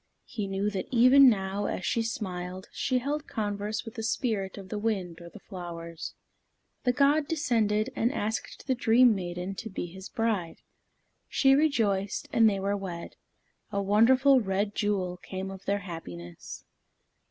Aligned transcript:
He 0.25 0.47
knew 0.47 0.71
that 0.71 0.87
even 0.89 1.29
now, 1.29 1.67
as 1.67 1.85
she 1.85 2.01
smiled, 2.01 2.69
she 2.71 2.97
held 2.97 3.27
converse 3.27 3.85
with 3.85 3.93
the 3.93 4.01
spirit 4.01 4.57
of 4.57 4.69
the 4.69 4.79
wind 4.79 5.21
or 5.21 5.29
the 5.29 5.37
flowers. 5.39 6.15
The 6.85 6.91
god 6.91 7.27
descended 7.27 7.91
and 7.95 8.11
asked 8.11 8.65
the 8.65 8.73
dream 8.73 9.13
maiden 9.13 9.53
to 9.53 9.69
be 9.69 9.85
his 9.85 10.09
bride. 10.09 10.61
She 11.29 11.53
rejoiced, 11.53 12.27
and 12.33 12.49
they 12.49 12.59
were 12.59 12.75
wed. 12.75 13.15
A 13.71 13.79
wonderful 13.79 14.41
red 14.41 14.73
jewel 14.73 15.17
came 15.17 15.51
of 15.51 15.65
their 15.65 15.81
happiness. 15.85 16.65